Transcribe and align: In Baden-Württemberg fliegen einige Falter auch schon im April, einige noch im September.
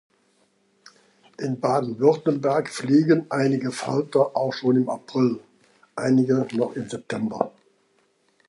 In 1.37 1.59
Baden-Württemberg 1.59 2.69
fliegen 2.69 3.27
einige 3.29 3.71
Falter 3.71 4.35
auch 4.35 4.51
schon 4.51 4.77
im 4.77 4.89
April, 4.89 5.39
einige 5.95 6.47
noch 6.57 6.75
im 6.75 6.89
September. 6.89 7.53